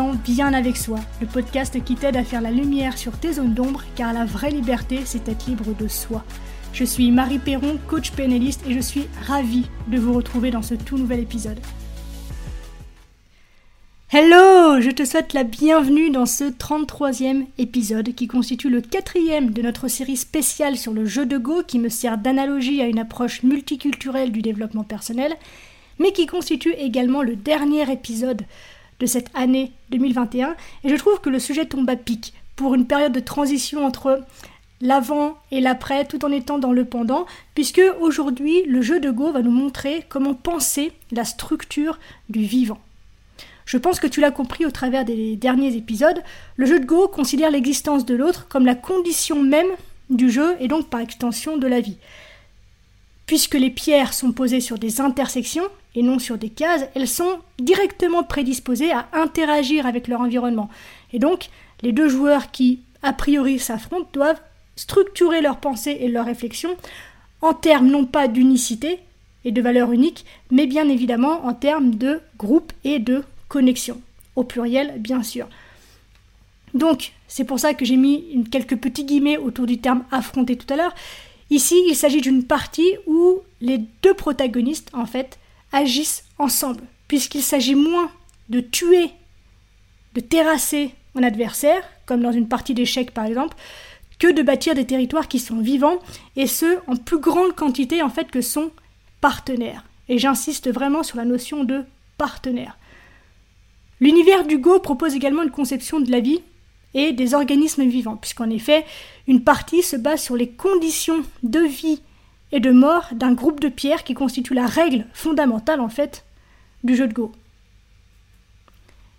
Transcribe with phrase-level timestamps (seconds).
[0.00, 3.82] bien avec soi, le podcast qui t'aide à faire la lumière sur tes zones d'ombre,
[3.94, 6.24] car la vraie liberté, c'est être libre de soi.
[6.72, 10.74] Je suis Marie Perron, coach pénaliste, et je suis ravie de vous retrouver dans ce
[10.74, 11.60] tout nouvel épisode.
[14.10, 19.62] Hello Je te souhaite la bienvenue dans ce 33e épisode qui constitue le quatrième de
[19.62, 23.42] notre série spéciale sur le jeu de Go qui me sert d'analogie à une approche
[23.42, 25.34] multiculturelle du développement personnel,
[25.98, 28.42] mais qui constitue également le dernier épisode
[29.02, 30.54] de cette année 2021.
[30.84, 34.24] Et je trouve que le sujet tombe à pic pour une période de transition entre
[34.80, 39.32] l'avant et l'après, tout en étant dans le pendant, puisque aujourd'hui, le jeu de Go
[39.32, 41.98] va nous montrer comment penser la structure
[42.28, 42.78] du vivant.
[43.64, 46.22] Je pense que tu l'as compris au travers des derniers épisodes,
[46.56, 49.70] le jeu de Go considère l'existence de l'autre comme la condition même
[50.10, 51.96] du jeu et donc par extension de la vie.
[53.26, 57.38] Puisque les pierres sont posées sur des intersections et non sur des cases, elles sont
[57.58, 60.68] directement prédisposées à interagir avec leur environnement.
[61.12, 61.48] Et donc,
[61.82, 64.40] les deux joueurs qui, a priori, s'affrontent doivent
[64.76, 66.76] structurer leurs pensées et leurs réflexions
[67.40, 69.00] en termes non pas d'unicité
[69.44, 74.00] et de valeur unique, mais bien évidemment en termes de groupe et de connexion,
[74.36, 75.48] au pluriel bien sûr.
[76.74, 80.72] Donc, c'est pour ça que j'ai mis quelques petits guillemets autour du terme affronter tout
[80.72, 80.94] à l'heure.
[81.52, 85.38] Ici, il s'agit d'une partie où les deux protagonistes, en fait,
[85.70, 88.10] agissent ensemble, puisqu'il s'agit moins
[88.48, 89.10] de tuer,
[90.14, 93.54] de terrasser un adversaire, comme dans une partie d'échecs par exemple,
[94.18, 95.98] que de bâtir des territoires qui sont vivants,
[96.36, 98.70] et ce, en plus grande quantité en fait que son
[99.20, 99.84] partenaire.
[100.08, 101.84] Et j'insiste vraiment sur la notion de
[102.16, 102.78] partenaire.
[104.00, 106.40] L'univers du Go propose également une conception de la vie
[106.94, 108.84] et des organismes vivants, puisqu'en effet,
[109.26, 112.02] une partie se base sur les conditions de vie
[112.52, 116.24] et de mort d'un groupe de pierres qui constitue la règle fondamentale en fait
[116.84, 117.32] du jeu de Go.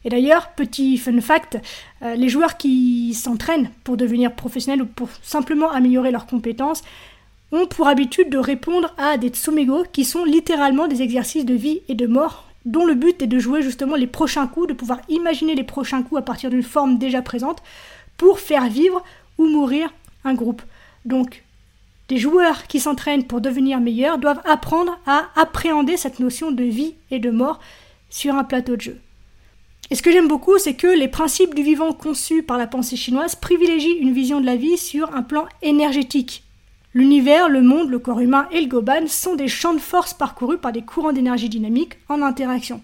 [0.06, 1.58] Et d'ailleurs, petit fun fact,
[2.02, 6.84] euh, les joueurs qui s'entraînent pour devenir professionnels ou pour simplement améliorer leurs compétences
[7.52, 11.82] ont pour habitude de répondre à des tsumego qui sont littéralement des exercices de vie
[11.88, 15.00] et de mort dont le but est de jouer justement les prochains coups, de pouvoir
[15.10, 17.62] imaginer les prochains coups à partir d'une forme déjà présente
[18.18, 19.04] pour faire vivre
[19.38, 19.94] ou mourir
[20.24, 20.62] un groupe.
[21.06, 21.44] Donc,
[22.10, 26.96] des joueurs qui s'entraînent pour devenir meilleurs doivent apprendre à appréhender cette notion de vie
[27.12, 27.60] et de mort
[28.10, 29.02] sur un plateau de jeu.
[29.90, 32.96] Et ce que j'aime beaucoup, c'est que les principes du vivant conçus par la pensée
[32.96, 36.44] chinoise privilégient une vision de la vie sur un plan énergétique.
[36.94, 40.60] L'univers, le monde, le corps humain et le goban sont des champs de force parcourus
[40.60, 42.82] par des courants d'énergie dynamique en interaction.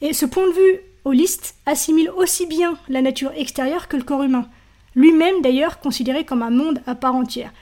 [0.00, 4.22] Et ce point de vue holiste assimile aussi bien la nature extérieure que le corps
[4.22, 4.48] humain,
[4.94, 7.52] lui-même d'ailleurs considéré comme un monde à part entière.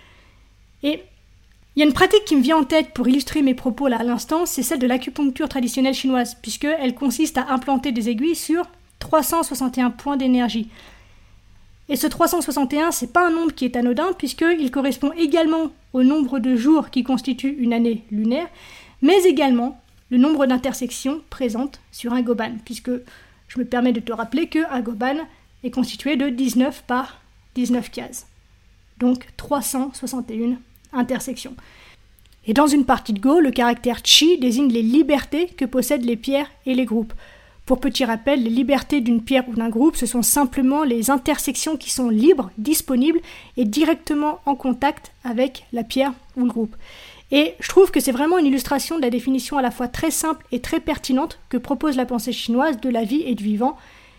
[0.84, 1.03] Et
[1.75, 3.99] il y a une pratique qui me vient en tête pour illustrer mes propos là
[3.99, 8.66] à l'instant, c'est celle de l'acupuncture traditionnelle chinoise, puisqu'elle consiste à implanter des aiguilles sur
[8.99, 10.69] 361 points d'énergie.
[11.88, 16.38] Et ce 361, c'est pas un nombre qui est anodin, puisqu'il correspond également au nombre
[16.38, 18.48] de jours qui constitue une année lunaire,
[19.03, 22.91] mais également le nombre d'intersections présentes sur un goban, puisque
[23.48, 25.16] je me permets de te rappeler qu'un goban
[25.65, 27.20] est constitué de 19 par
[27.54, 28.26] 19 cases.
[28.99, 30.59] Donc 361
[30.93, 31.54] intersection.
[32.47, 36.16] Et dans une partie de Go, le caractère chi désigne les libertés que possèdent les
[36.16, 37.12] pierres et les groupes.
[37.65, 41.77] Pour petit rappel, les libertés d'une pierre ou d'un groupe, ce sont simplement les intersections
[41.77, 43.21] qui sont libres, disponibles
[43.56, 46.75] et directement en contact avec la pierre ou le groupe.
[47.31, 50.11] Et je trouve que c'est vraiment une illustration de la définition à la fois très
[50.11, 53.79] simple et très pertinente que propose la pensée chinoise de la vie et du vivant,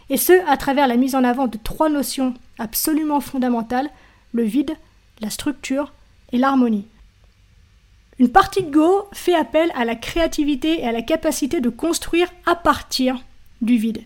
[0.10, 3.90] et ce à travers la mise en avant de trois notions absolument fondamentales,
[4.32, 4.76] le vide,
[5.22, 5.92] la structure
[6.32, 6.88] et l'harmonie.
[8.20, 12.30] Une partie de Go fait appel à la créativité et à la capacité de construire
[12.46, 13.18] à partir
[13.64, 14.04] du vide.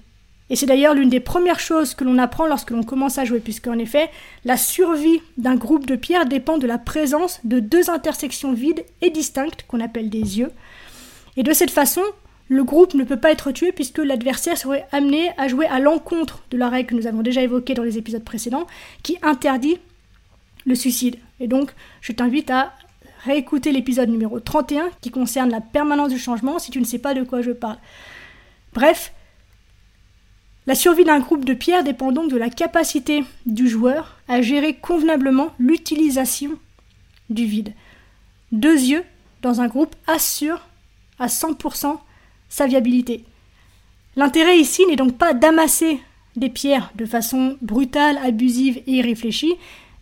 [0.49, 3.39] Et c'est d'ailleurs l'une des premières choses que l'on apprend lorsque l'on commence à jouer,
[3.39, 4.09] puisqu'en effet,
[4.45, 9.09] la survie d'un groupe de pierres dépend de la présence de deux intersections vides et
[9.09, 10.51] distinctes qu'on appelle des yeux.
[11.35, 12.01] Et de cette façon,
[12.47, 16.43] le groupe ne peut pas être tué puisque l'adversaire serait amené à jouer à l'encontre
[16.49, 18.67] de la règle que nous avons déjà évoquée dans les épisodes précédents,
[19.03, 19.79] qui interdit
[20.65, 21.17] le suicide.
[21.41, 22.73] Et donc, je t'invite à
[23.25, 27.13] réécouter l'épisode numéro 31 qui concerne la permanence du changement si tu ne sais pas
[27.13, 27.77] de quoi je parle.
[28.73, 29.11] Bref,
[30.67, 34.75] la survie d'un groupe de pierres dépend donc de la capacité du joueur à gérer
[34.75, 36.51] convenablement l'utilisation
[37.29, 37.73] du vide.
[38.51, 39.03] Deux yeux
[39.41, 40.67] dans un groupe assurent
[41.19, 41.97] à 100%
[42.49, 43.23] sa viabilité.
[44.17, 45.99] L'intérêt ici n'est donc pas d'amasser
[46.35, 49.55] des pierres de façon brutale, abusive et irréfléchie,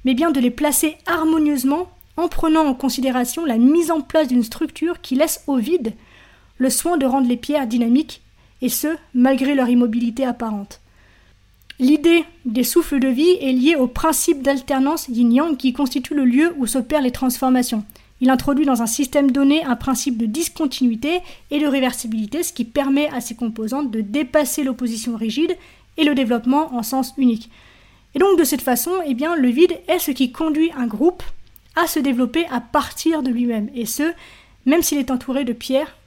[0.04, 4.44] mais bien de les placer harmonieusement en prenant en considération la mise en place d'une
[4.44, 5.94] structure qui laisse au vide
[6.58, 8.22] le soin de rendre les pierres dynamiques,
[8.62, 10.82] et ce, malgré leur immobilité apparente.
[11.78, 16.56] L'idée des souffles de vie est liée au principe d'alternance yin-yang qui constitue le lieu
[16.58, 17.84] où s'opèrent les transformations.
[18.22, 21.20] Il introduit dans un système donné un principe de discontinuité
[21.52, 25.58] et de réversibilité, ce qui permet à ces composantes de dépasser l'opposition rigide
[25.98, 27.50] et le développement en sens unique.
[28.14, 31.24] Et donc de cette façon, eh bien, le vide est ce qui conduit un groupe
[31.76, 34.14] à se développer à partir de lui-même, et ce,
[34.66, 35.98] même s'il est entouré de pierres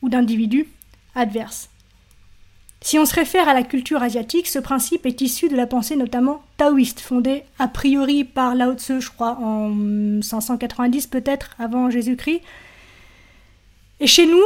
[0.00, 0.68] ou d'individus
[1.16, 1.71] adverses.
[2.84, 5.94] Si on se réfère à la culture asiatique, ce principe est issu de la pensée
[5.94, 12.40] notamment taoïste, fondée a priori par Lao Tzu, je crois, en 590 peut-être avant Jésus-Christ.
[14.00, 14.42] Et chez nous,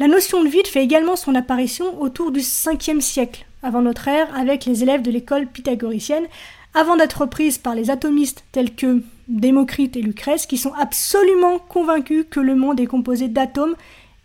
[0.00, 4.34] la notion de vide fait également son apparition autour du 5e siècle avant notre ère
[4.36, 6.26] avec les élèves de l'école pythagoricienne,
[6.74, 12.26] avant d'être reprise par les atomistes tels que Démocrite et Lucrèce, qui sont absolument convaincus
[12.28, 13.76] que le monde est composé d'atomes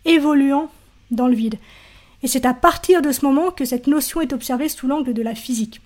[0.04, 0.68] évoluant
[1.12, 1.58] dans le vide.
[2.24, 5.20] Et c'est à partir de ce moment que cette notion est observée sous l'angle de
[5.20, 5.82] la physique.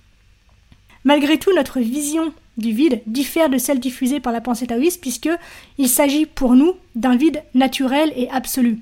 [1.03, 5.89] Malgré tout, notre vision du vide diffère de celle diffusée par la pensée taoïste, puisqu'il
[5.89, 8.79] s'agit pour nous d'un vide naturel et absolu.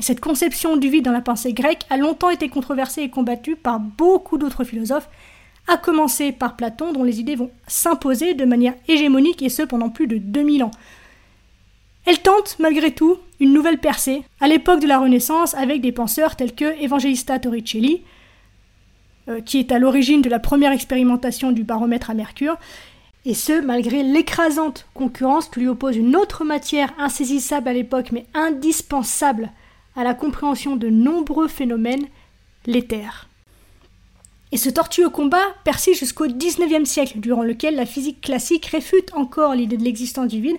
[0.00, 3.80] Cette conception du vide dans la pensée grecque a longtemps été controversée et combattue par
[3.80, 5.08] beaucoup d'autres philosophes,
[5.68, 9.88] à commencer par Platon, dont les idées vont s'imposer de manière hégémonique et ce pendant
[9.88, 10.70] plus de 2000 ans.
[12.04, 16.36] Elle tente, malgré tout, une nouvelle percée, à l'époque de la Renaissance, avec des penseurs
[16.36, 18.02] tels que Evangelista Torricelli,
[19.28, 22.56] euh, qui est à l'origine de la première expérimentation du baromètre à mercure,
[23.24, 28.26] et ce, malgré l'écrasante concurrence que lui oppose une autre matière insaisissable à l'époque, mais
[28.34, 29.50] indispensable
[29.96, 32.06] à la compréhension de nombreux phénomènes,
[32.66, 33.28] l'éther.
[34.52, 39.54] Et ce tortueux combat persiste jusqu'au XIXe siècle, durant lequel la physique classique réfute encore
[39.54, 40.56] l'idée de l'existence du vide,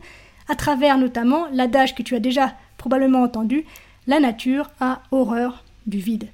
[0.49, 3.65] à travers notamment l'adage que tu as déjà probablement entendu,
[4.07, 6.27] la nature a horreur du vide.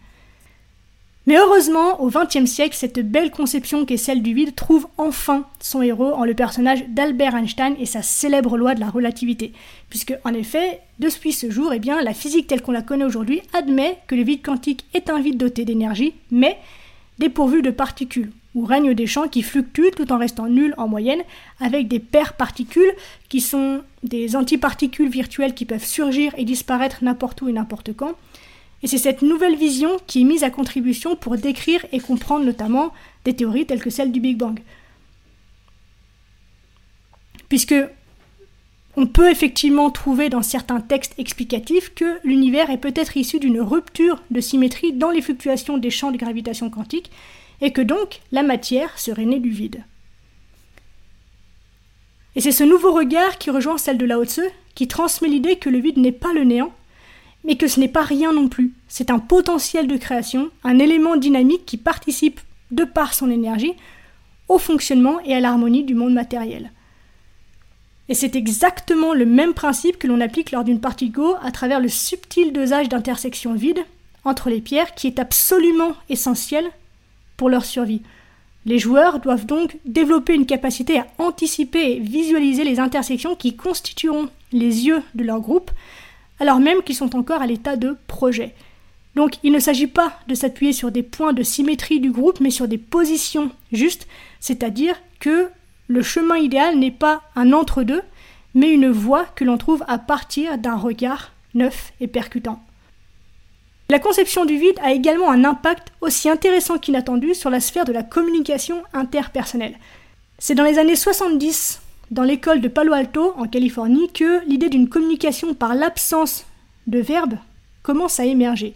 [1.26, 5.82] Mais heureusement, au XXe siècle, cette belle conception qu'est celle du vide trouve enfin son
[5.82, 9.54] héros en le personnage d'Albert Einstein et sa célèbre loi de la relativité.
[9.90, 13.42] Puisque, en effet, depuis ce jour, eh bien, la physique telle qu'on la connaît aujourd'hui
[13.54, 16.58] admet que le vide quantique est un vide doté d'énergie, mais
[17.20, 21.22] dépourvu de particules, où règnent des champs qui fluctuent tout en restant nuls en moyenne,
[21.60, 22.94] avec des paires particules
[23.30, 28.14] qui sont des antiparticules virtuelles qui peuvent surgir et disparaître n'importe où et n'importe quand,
[28.84, 32.92] et c'est cette nouvelle vision qui est mise à contribution pour décrire et comprendre notamment
[33.24, 34.60] des théories telles que celle du Big Bang.
[37.48, 37.76] Puisque
[38.98, 44.22] on peut effectivement trouver dans certains textes explicatifs que l'univers est peut-être issu d'une rupture
[44.30, 47.10] de symétrie dans les fluctuations des champs de gravitation quantique,
[47.64, 49.84] et que donc la matière serait née du vide.
[52.36, 54.42] Et c'est ce nouveau regard qui rejoint celle de Lao Tzu,
[54.76, 56.74] qui transmet l'idée que le vide n'est pas le néant,
[57.46, 58.74] mais que ce n'est pas rien non plus.
[58.90, 63.74] C'est un potentiel de création, un élément dynamique qui participe, de par son énergie,
[64.50, 66.72] au fonctionnement et à l'harmonie du monde matériel.
[68.10, 71.80] Et c'est exactement le même principe que l'on applique lors d'une partie Go à travers
[71.80, 73.86] le subtil dosage d'intersection vide
[74.26, 76.70] entre les pierres qui est absolument essentiel
[77.38, 78.02] pour leur survie.
[78.66, 84.30] Les joueurs doivent donc développer une capacité à anticiper et visualiser les intersections qui constitueront
[84.52, 85.72] les yeux de leur groupe
[86.40, 88.54] alors même qu'ils sont encore à l'état de projet.
[89.16, 92.50] Donc il ne s'agit pas de s'appuyer sur des points de symétrie du groupe, mais
[92.50, 94.08] sur des positions justes,
[94.40, 95.50] c'est-à-dire que
[95.88, 98.02] le chemin idéal n'est pas un entre-deux,
[98.56, 102.62] mais une voie que l'on trouve à partir d'un regard neuf et percutant.
[103.90, 107.92] La conception du vide a également un impact aussi intéressant qu'inattendu sur la sphère de
[107.92, 109.76] la communication interpersonnelle.
[110.40, 114.90] C'est dans les années 70 dans l'école de Palo Alto, en Californie, que l'idée d'une
[114.90, 116.46] communication par l'absence
[116.88, 117.36] de verbe
[117.82, 118.74] commence à émerger.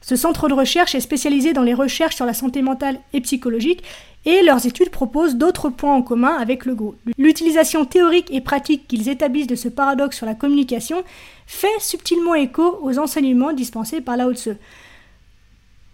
[0.00, 3.82] Ce centre de recherche est spécialisé dans les recherches sur la santé mentale et psychologique
[4.24, 6.94] et leurs études proposent d'autres points en commun avec le Go.
[7.16, 11.02] L'utilisation théorique et pratique qu'ils établissent de ce paradoxe sur la communication
[11.46, 14.52] fait subtilement écho aux enseignements dispensés par Lao Tzu.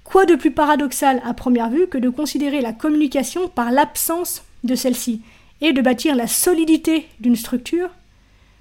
[0.05, 4.75] Quoi de plus paradoxal à première vue que de considérer la communication par l'absence de
[4.75, 5.21] celle-ci
[5.61, 7.91] et de bâtir la solidité d'une structure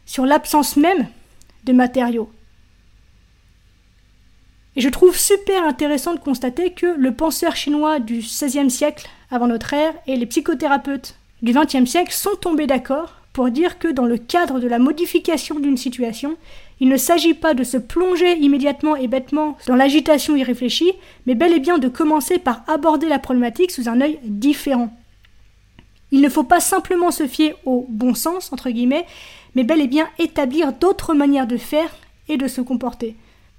[0.06, 1.08] sur l'absence même
[1.66, 2.30] de matériaux?
[4.76, 9.48] Et je trouve super intéressant de constater que le penseur chinois du XVIe siècle avant
[9.48, 14.06] notre ère et les psychothérapeutes du XXe siècle sont tombés d'accord pour dire que dans
[14.06, 16.38] le cadre de la modification d'une situation,
[16.80, 20.94] il ne s'agit pas de se plonger immédiatement et bêtement dans l'agitation irréfléchie,
[21.26, 24.94] mais bel et bien de commencer par aborder la problématique sous un œil différent.
[26.12, 29.06] Il ne faut pas simplement se fier au bon sens, entre guillemets,
[29.54, 31.94] mais bel et bien établir d'autres manières de faire
[32.30, 33.16] et de se comporter.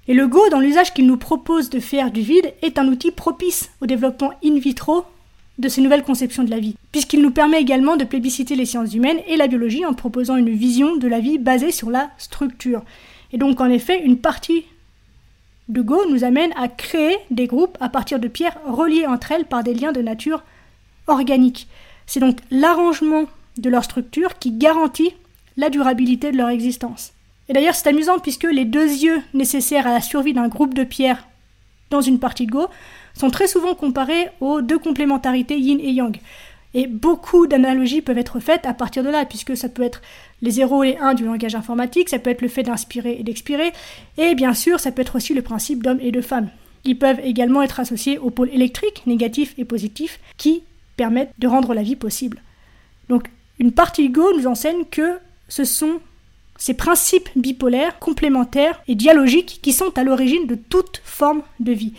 [0.07, 3.11] Et le Go, dans l'usage qu'il nous propose de faire du vide, est un outil
[3.11, 5.03] propice au développement in vitro
[5.57, 8.93] de ces nouvelles conceptions de la vie, puisqu'il nous permet également de plébisciter les sciences
[8.93, 12.83] humaines et la biologie en proposant une vision de la vie basée sur la structure.
[13.33, 14.65] Et donc en effet, une partie
[15.67, 19.45] de Go nous amène à créer des groupes à partir de pierres reliées entre elles
[19.45, 20.43] par des liens de nature
[21.07, 21.67] organique.
[22.05, 23.25] C'est donc l'arrangement
[23.57, 25.11] de leur structure qui garantit
[25.57, 27.13] la durabilité de leur existence.
[27.49, 30.83] Et d'ailleurs, c'est amusant puisque les deux yeux nécessaires à la survie d'un groupe de
[30.83, 31.27] pierres
[31.89, 32.67] dans une partie de Go
[33.13, 36.19] sont très souvent comparés aux deux complémentarités yin et yang.
[36.73, 40.01] Et beaucoup d'analogies peuvent être faites à partir de là, puisque ça peut être
[40.41, 43.71] les 0 et 1 du langage informatique, ça peut être le fait d'inspirer et d'expirer,
[44.17, 46.49] et bien sûr, ça peut être aussi le principe d'homme et de femme.
[46.83, 50.61] Ils peuvent également être associés aux pôles électriques, négatifs et positifs, qui
[50.97, 52.41] permettent de rendre la vie possible.
[53.09, 55.99] Donc, une partie Go nous enseigne que ce sont
[56.57, 61.93] ces principes bipolaires, complémentaires et dialogiques qui sont à l'origine de toute forme de vie.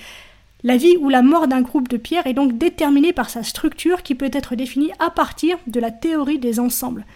[0.65, 4.03] La vie ou la mort d'un groupe de pierres est donc déterminée par sa structure
[4.03, 7.07] qui peut être définie à partir de la théorie des ensembles.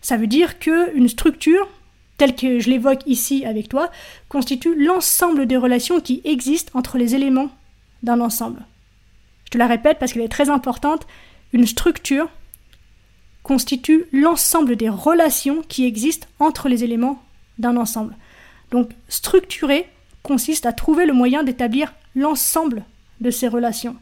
[0.00, 1.68] Ça veut dire qu'une structure,
[2.18, 3.90] telle que je l'évoque ici avec toi,
[4.28, 7.50] constitue l'ensemble des relations qui existent entre les éléments
[8.02, 8.66] d'un ensemble.
[9.44, 11.06] Je te la répète parce qu'elle est très importante,
[11.52, 12.28] une structure
[13.46, 17.22] constitue l'ensemble des relations qui existent entre les éléments
[17.60, 18.16] d'un ensemble.
[18.72, 19.86] Donc structurer
[20.24, 22.82] consiste à trouver le moyen d'établir l'ensemble
[23.20, 23.94] de ces relations.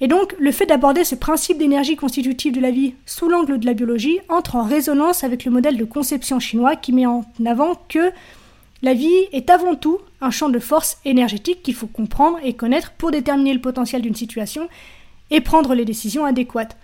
[0.00, 3.66] Et donc, le fait d'aborder ce principe d'énergie constitutive de la vie sous l'angle de
[3.66, 7.76] la biologie entre en résonance avec le modèle de conception chinois qui met en avant
[7.88, 8.10] que
[8.82, 12.90] la vie est avant tout un champ de force énergétique qu'il faut comprendre et connaître
[12.98, 14.68] pour déterminer le potentiel d'une situation
[15.30, 16.76] et prendre les décisions adéquates.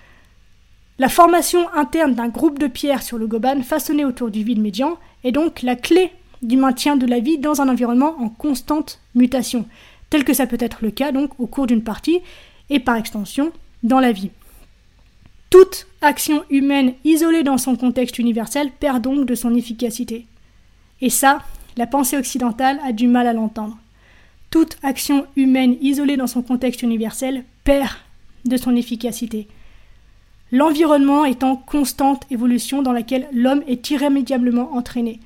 [0.96, 4.96] La formation interne d'un groupe de pierres sur le goban façonné autour du vide médian
[5.24, 9.66] est donc la clé du maintien de la vie dans un environnement en constante mutation,
[10.08, 12.20] tel que ça peut être le cas donc au cours d'une partie
[12.70, 13.50] et par extension
[13.82, 14.30] dans la vie.
[15.50, 20.26] Toute action humaine isolée dans son contexte universel perd donc de son efficacité.
[21.00, 21.42] Et ça,
[21.76, 23.78] la pensée occidentale a du mal à l'entendre.
[24.50, 27.90] Toute action humaine isolée dans son contexte universel perd
[28.44, 29.48] de son efficacité
[30.54, 35.18] l'environnement est en constante évolution dans laquelle l'homme est irrémédiablement entraîné.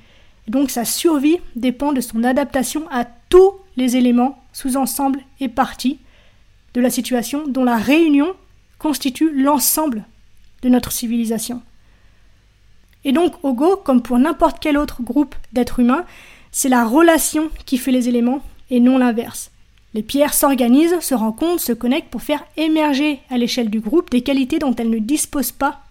[0.47, 5.99] donc sa survie dépend de son adaptation à tous les éléments, sous-ensembles et parties
[6.73, 8.33] de la situation dont la réunion
[8.79, 10.03] constitue l'ensemble
[10.63, 11.61] de notre civilisation.
[13.03, 16.05] Et donc, au Go, comme pour n'importe quel autre groupe d'êtres humains,
[16.51, 19.51] c'est la relation qui fait les éléments et non l'inverse.
[19.93, 24.21] Les pierres s'organisent, se rencontrent, se connectent pour faire émerger à l'échelle du groupe des
[24.21, 25.81] qualités dont elles ne disposent pas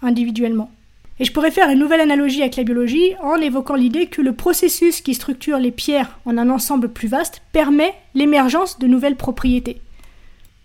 [0.00, 0.70] individuellement.
[1.18, 4.32] Et je pourrais faire une nouvelle analogie avec la biologie en évoquant l'idée que le
[4.32, 9.80] processus qui structure les pierres en un ensemble plus vaste permet l'émergence de nouvelles propriétés.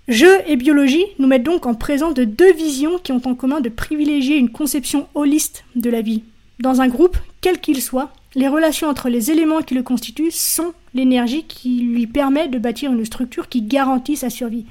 [0.08, 3.60] Jeu et biologie nous mettent donc en présence de deux visions qui ont en commun
[3.60, 6.24] de privilégier une conception holiste de la vie.
[6.60, 10.74] Dans un groupe, quel qu'il soit, les relations entre les éléments qui le constituent sont
[10.94, 14.66] l'énergie qui lui permet de bâtir une structure qui garantit sa survie.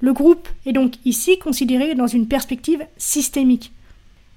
[0.00, 3.72] Le groupe est donc ici considéré dans une perspective systémique.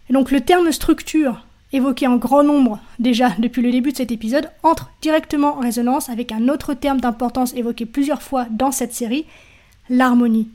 [0.10, 4.12] Et donc le terme structure, évoqué en grand nombre déjà depuis le début de cet
[4.12, 8.94] épisode, entre directement en résonance avec un autre terme d'importance évoqué plusieurs fois dans cette
[8.94, 9.26] série,
[9.90, 10.50] l'harmonie.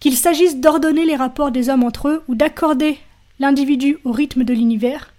[0.00, 2.98] Qu'il s'agisse d'ordonner les rapports des hommes entre eux ou d'accorder
[3.40, 5.12] l'individu au rythme de l'univers,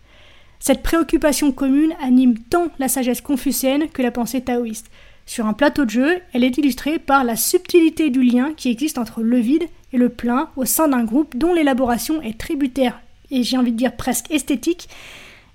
[0.60, 4.92] cette préoccupation commune anime tant la sagesse confucéenne que la pensée taoïste.
[5.26, 8.98] Sur un plateau de jeu, elle est illustrée par la subtilité du lien qui existe
[8.98, 13.00] entre le vide et le plein au sein d'un groupe dont l'élaboration est tributaire
[13.32, 14.90] et j'ai envie de dire presque esthétique,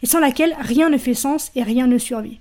[0.02, 2.38] et sans laquelle rien ne fait sens et rien ne survit.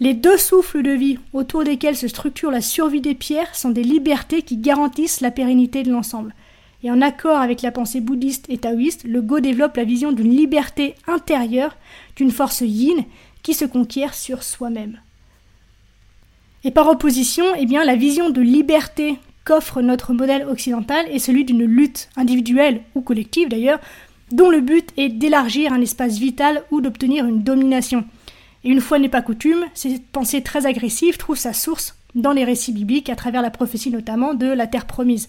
[0.00, 3.82] Les deux souffles de vie autour desquels se structure la survie des pierres sont des
[3.82, 6.34] libertés qui garantissent la pérennité de l'ensemble.
[6.82, 10.34] Et en accord avec la pensée bouddhiste et taoïste, le Go développe la vision d'une
[10.34, 11.76] liberté intérieure,
[12.16, 13.04] d'une force yin
[13.42, 15.00] qui se conquiert sur soi-même.
[16.64, 21.44] Et par opposition, eh bien, la vision de liberté qu'offre notre modèle occidental est celui
[21.44, 23.80] d'une lutte individuelle ou collective d'ailleurs,
[24.30, 28.04] dont le but est d'élargir un espace vital ou d'obtenir une domination.
[28.64, 32.44] Et une fois n'est pas coutume, cette pensée très agressive trouve sa source dans les
[32.44, 35.28] récits bibliques, à travers la prophétie notamment de la terre promise.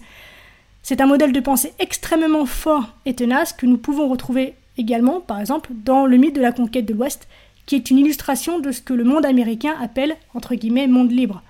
[0.82, 5.40] C'est un modèle de pensée extrêmement fort et tenace que nous pouvons retrouver également, par
[5.40, 7.28] exemple, dans le mythe de la conquête de l'Ouest,
[7.66, 11.42] qui est une illustration de ce que le monde américain appelle, entre guillemets, monde libre.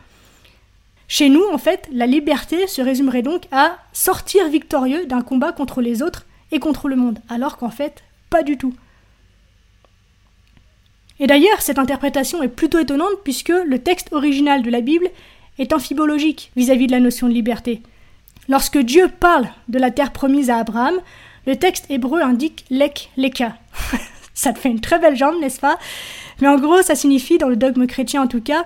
[1.09, 5.81] Chez nous, en fait, la liberté se résumerait donc à sortir victorieux d'un combat contre
[5.81, 8.75] les autres et contre le monde, alors qu'en fait, pas du tout.
[11.19, 15.09] Et d'ailleurs, cette interprétation est plutôt étonnante puisque le texte original de la Bible
[15.59, 17.83] est amphibologique vis-à-vis de la notion de liberté.
[18.51, 20.97] Lorsque Dieu parle de la terre promise à Abraham,
[21.47, 23.57] le texte hébreu indique lek leka.
[24.35, 25.79] ça te fait une très belle jambe, n'est-ce pas?
[26.41, 28.65] Mais en gros, ça signifie, dans le dogme chrétien en tout cas,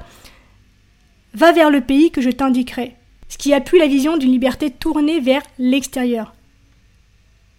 [1.35, 2.97] va vers le pays que je t'indiquerai,
[3.29, 6.33] ce qui appuie la vision d'une liberté tournée vers l'extérieur.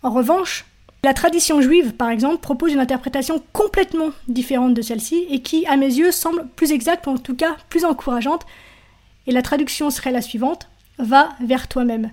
[0.02, 0.66] En revanche,
[1.04, 5.78] la tradition juive, par exemple, propose une interprétation complètement différente de celle-ci et qui, à
[5.78, 8.48] mes yeux, semble plus exacte ou en tout cas plus encourageante.
[9.28, 12.12] Et la traduction serait la suivante Va vers toi-même.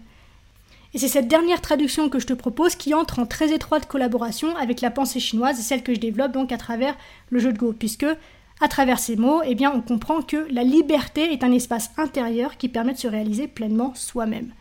[0.94, 4.54] Et c'est cette dernière traduction que je te propose qui entre en très étroite collaboration
[4.56, 6.96] avec la pensée chinoise, celle que je développe donc à travers
[7.30, 8.06] le jeu de Go, puisque
[8.60, 12.58] à travers ces mots, eh bien, on comprend que la liberté est un espace intérieur
[12.58, 14.52] qui permet de se réaliser pleinement soi-même.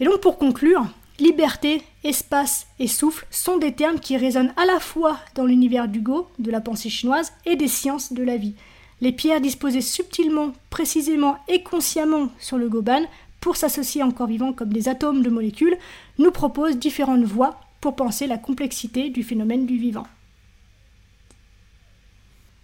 [0.00, 0.84] Et donc pour conclure,
[1.18, 6.00] liberté, espace et souffle sont des termes qui résonnent à la fois dans l'univers du
[6.00, 8.54] Go, de la pensée chinoise, et des sciences de la vie.
[9.00, 13.02] Les pierres disposées subtilement, précisément et consciemment sur le Goban
[13.40, 15.78] pour s'associer encore vivant comme des atomes de molécules,
[16.18, 20.06] nous proposent différentes voies pour penser la complexité du phénomène du vivant.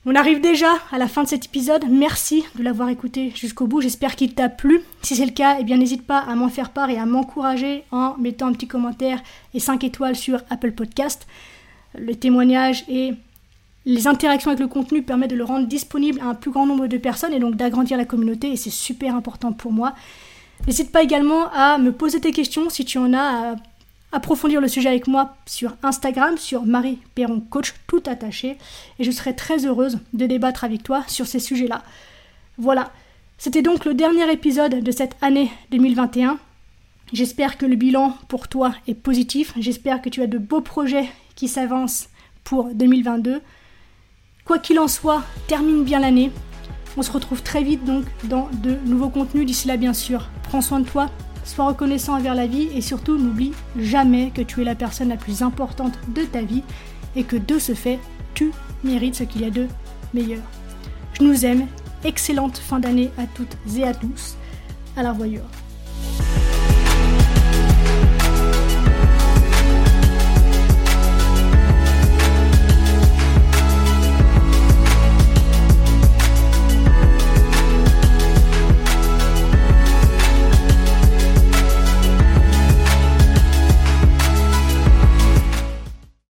[0.09, 1.85] On arrive déjà à la fin de cet épisode.
[1.91, 3.81] Merci de l'avoir écouté jusqu'au bout.
[3.81, 4.83] J'espère qu'il t'a plu.
[5.03, 7.83] Si c'est le cas, eh bien n'hésite pas à m'en faire part et à m'encourager
[7.91, 9.21] en mettant un petit commentaire
[9.53, 11.27] et 5 étoiles sur Apple Podcast.
[11.99, 13.15] Le témoignage et
[13.87, 16.89] les interactions avec le contenu permettent de le rendre disponible à un plus grand nombre
[16.89, 19.95] de personnes et donc d'agrandir la communauté et c'est super important pour moi.
[20.67, 23.57] N'hésite pas également à me poser tes questions si tu en as, à
[24.11, 28.59] approfondir le sujet avec moi sur Instagram, sur Marie Perron Coach, tout attaché,
[28.99, 31.83] et je serai très heureuse de débattre avec toi sur ces sujets-là.
[32.59, 32.91] Voilà,
[33.39, 36.39] c'était donc le dernier épisode de cette année 2021.
[37.13, 41.09] J'espère que le bilan pour toi est positif, j'espère que tu as de beaux projets
[41.37, 42.09] qui s'avancent
[42.43, 43.41] pour 2022.
[44.47, 46.31] Quoi qu'il en soit, termine bien l'année,
[46.97, 49.45] on se retrouve très vite donc dans de nouveaux contenus.
[49.45, 51.11] D'ici là, bien sûr, prends soin de toi,
[51.45, 55.17] sois reconnaissant envers la vie et surtout n'oublie jamais que tu es la personne la
[55.17, 56.63] plus importante de ta vie
[57.17, 57.99] et que de ce fait,
[58.35, 58.53] tu
[58.85, 59.67] mérites ce qu'il y a de
[60.15, 60.43] meilleur.
[61.15, 61.67] Je nous aime.
[62.05, 64.37] Excellente fin d'année à toutes et à tous.
[64.97, 65.43] À la revoyure.